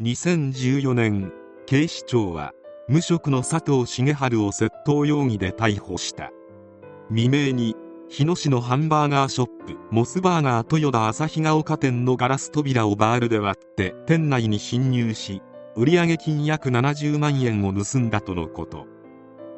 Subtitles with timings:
[0.00, 1.32] 2014年
[1.66, 2.52] 警視庁は
[2.86, 6.30] 無職の佐藤茂春を窃盗容疑で逮捕した。
[7.08, 7.74] 未明に
[8.08, 15.42] 日野市のハンバーガーショップモスバーガー豊田旭ヶ丘店のガラス扉をバールで割って店内に侵入し
[15.74, 18.86] 売上金約70万円を盗んだとのこと。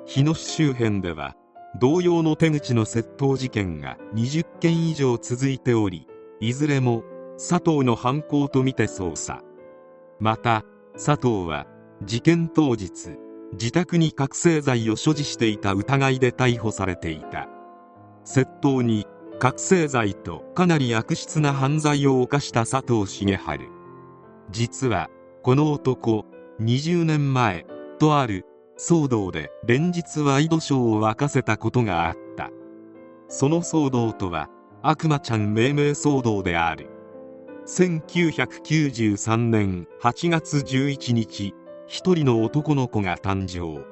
[0.06, 1.36] 日野市周辺では
[1.78, 6.08] 同様の手口の窃盗事件が20件以上続いており
[6.40, 7.04] いずれも
[7.36, 9.42] 佐藤の犯行とみて捜査。
[10.20, 11.66] また佐藤は
[12.04, 13.16] 事件当日
[13.52, 17.48] 自宅に覚醒剤を所持していた疑いで逮捕されていた。
[18.24, 19.06] 窃盗に
[19.38, 23.68] 覚醒剤とかなり悪質な犯罪を犯した佐藤茂春
[24.50, 25.08] 実は
[25.42, 26.26] この男
[26.60, 27.64] 20年前
[27.98, 28.44] とある
[28.78, 32.50] 騒動で連日ワイドショーを沸かせたことがあった。
[33.28, 34.48] その騒動とは
[34.82, 36.88] 悪魔ちゃん命名騒動である。
[37.70, 41.54] 1993年8月11日
[41.86, 43.86] 一人の男の子が誕生。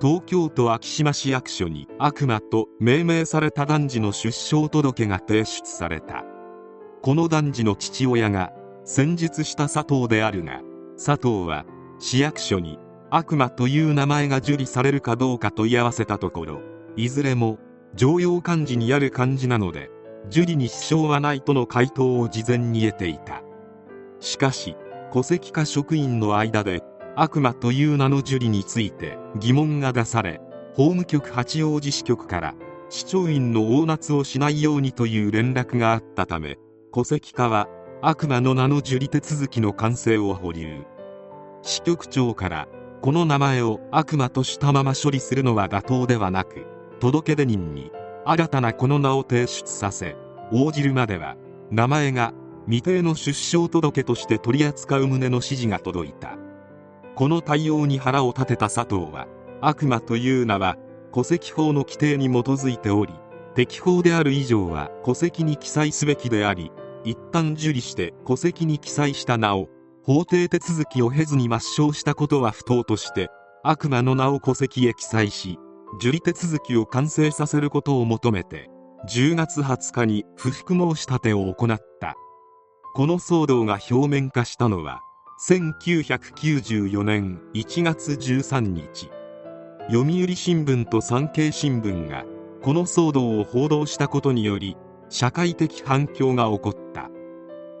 [0.00, 6.24] 東京都昭島市役所に悪魔と命名された男児の出生届が提出された。
[7.00, 10.62] この男児の父親が戦術した佐藤であるが
[10.96, 11.64] 佐藤は
[12.00, 12.76] 市役所に
[13.10, 16.60] 悪魔という名前が受理されるかどうか問い合わせたところ
[16.96, 17.60] いずれも
[17.94, 19.90] 常用漢字にある漢字なので
[20.28, 23.42] 受理に支障はないとの回答を事前に得ていた。
[24.20, 24.76] しかし
[25.12, 26.82] 戸籍課職員の間で
[27.16, 30.40] 悪魔という名の受理について疑問が出され
[30.74, 32.54] 法務局八王子支局から
[32.88, 36.58] 市長院の大夏をしないようにという連絡があったため
[36.92, 37.68] 戸籍課は
[38.02, 40.84] 悪魔の名の受理手続きの完成を保留。
[41.62, 42.68] 支局長から
[43.00, 46.66] この名前を悪魔としたまま処理するのは妥当ではなく
[47.00, 47.90] 届出人に
[48.26, 50.16] 新たなこの名を提出させ
[50.52, 51.36] 応じるまでは
[51.70, 52.34] 名前が
[52.66, 56.36] 未定の出生届として取り扱う旨の指示が届いた。
[57.16, 59.26] この対応に腹を立てた佐藤は
[59.62, 60.76] 悪魔という名は
[61.14, 63.14] 戸籍法の規定に基づいており
[63.54, 66.70] 適法である以上は戸籍に記載すべきであり
[67.04, 69.70] 一旦受理して戸籍に記載した名を
[70.04, 73.30] 法定手続きを経ずに抹消したことは不当として
[73.64, 75.58] 悪魔の名を戸籍へ記載し
[75.94, 78.70] 受理手続きを完成させることを求めて
[79.08, 82.16] 10月20日に不服申し立てを行った。
[82.94, 85.00] この騒動が表面化したのは
[85.46, 89.10] 1994年1月13日。
[89.88, 92.24] 読売新聞と産経新聞が
[92.62, 94.76] この騒動を報道したことにより
[95.08, 97.10] 社会的反響が起こった。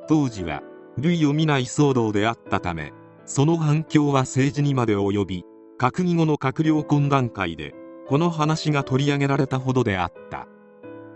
[0.08, 0.62] 当時は
[0.98, 2.92] 類を見ない騒動であったため
[3.24, 5.44] その反響は政治にまで及び
[5.78, 7.74] 閣議後の閣僚懇談会で
[8.08, 10.46] この話が取り上げられたほどであった。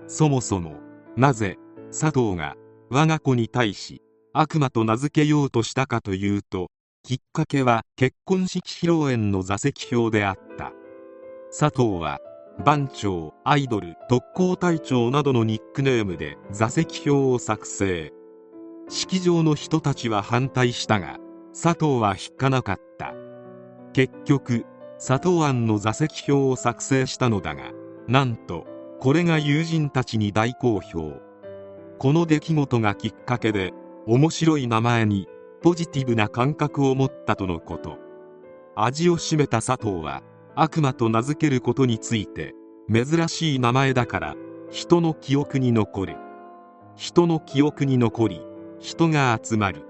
[0.06, 0.74] そもそも
[1.16, 1.56] なぜ
[1.90, 2.56] 佐藤が
[2.90, 4.02] 我が子に対し
[4.32, 6.68] 悪魔と名付けようとしたかというと
[7.04, 10.72] きっかけは結婚式披露宴の座席表であった。
[11.56, 12.18] 佐藤は
[12.64, 18.12] 番長アイドル特攻隊長などのニックネームで座席表を作成。
[18.88, 21.18] 式場の人たちは反対したが
[21.52, 23.14] 佐藤は引かなかった。
[23.92, 24.66] 結局
[25.00, 27.72] 佐藤案の座席表を作成したのだが
[28.06, 28.66] なんと
[29.00, 31.14] これが友人たちに大好評。
[31.98, 33.72] この出来事がきっかけで
[34.06, 35.26] 面白い名前に
[35.62, 37.96] ポジティブな感覚を持ったとのこと。
[38.76, 40.22] 味を占めた佐藤は
[40.54, 42.54] 悪魔と名付けることについて
[42.92, 44.34] 珍しい名前だから
[44.70, 46.16] 人の記憶に残る。
[46.94, 48.42] 人の記憶に残り
[48.78, 49.86] 人が集まる。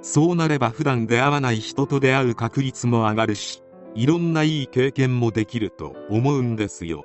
[0.00, 3.62] そうなれば普段出会わない人と出会う確率も上がるし
[3.94, 7.04] いろんないい経験もできると思うんですよ。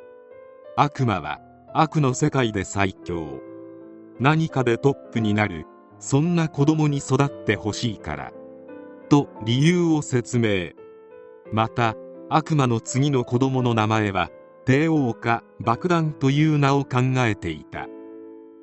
[0.75, 1.39] 悪魔は
[1.73, 3.39] 悪の世界で最強。
[4.19, 5.65] 何かでトップになる。
[5.99, 8.31] そんな子供に育ってほしいから。
[9.09, 10.71] と理由を説明。
[11.51, 11.95] また
[12.29, 14.29] 悪魔の次の子供の名前は
[14.65, 17.87] 帝王か爆弾という名を考えていた。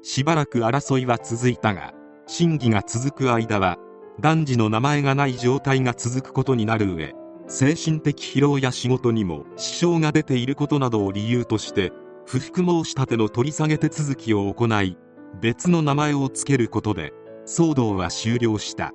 [0.03, 1.95] しばらく争いは続いたが
[2.27, 3.79] 審議が続く間は
[4.21, 7.15] 男児の名前がない状態が続くことになる上
[7.55, 11.93] 精神的疲労や仕事にも支障が出ていることなどを理由として
[12.25, 14.97] 不服申し立ての取り下げ手続きを行い
[15.43, 17.13] 別の名前を付けることで
[17.47, 18.93] 騒動は終了した。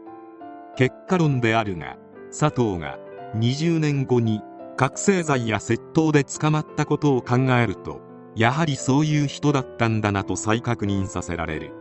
[0.75, 1.97] 結果論であるが
[2.31, 2.97] 佐藤が
[3.35, 4.41] 20年後に
[4.75, 8.01] 覚醒剤や窃盗で捕まったことを考えると
[8.35, 11.73] やはりそういう人だったんだなと再確認させられる。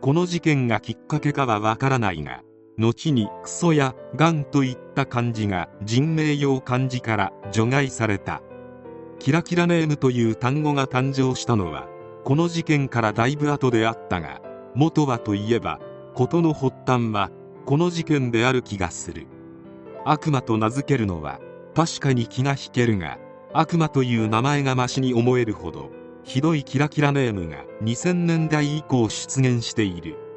[0.00, 2.40] この事件がきっかけかはわからないが
[2.78, 8.40] 後にクソやガンといった漢字が人名用漢字から除外された。
[9.18, 11.88] キラキラネームという単語が誕生したのは
[12.24, 14.40] この事件からだいぶ後であったが
[14.76, 15.80] 元はといえば
[16.14, 17.32] 事の発端は
[17.66, 19.26] この事件である気がする。
[20.04, 21.40] 悪魔と名付けるのは
[21.74, 23.18] 確かに気が引けるが
[23.52, 25.90] 悪魔という名前がましに思えるほど
[26.22, 30.27] ひどいキラキラネームが2000年代以降出現している。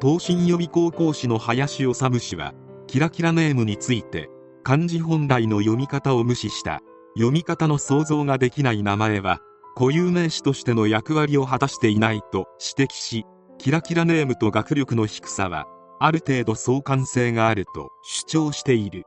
[0.00, 2.54] 東進予備高校士の林修氏は
[2.86, 4.28] キラキラネームについて
[4.62, 6.80] 漢字本来の読み方を無視した
[7.16, 9.40] 読み方の想像ができない名前は
[9.76, 12.46] 固有名詞としての役割を果たしていないと
[12.76, 13.24] 指摘し
[13.58, 15.66] キラキラネームと学力の低さは
[16.00, 19.04] ある程度相関性があると主張している。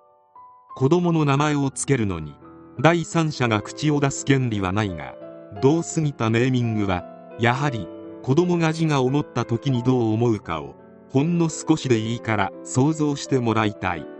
[0.77, 2.35] 子供の名前を付けるのに
[2.79, 5.15] 第三者が口を出す権利はないが
[5.59, 7.03] 同過ぎたネーミングは
[7.39, 7.87] やはり
[8.23, 10.75] 子供が自我を持った時にどう思うかを
[11.09, 14.16] ほんの少しでいいから想像してもらいたい。